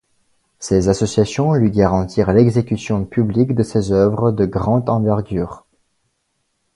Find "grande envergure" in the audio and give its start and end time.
4.47-5.67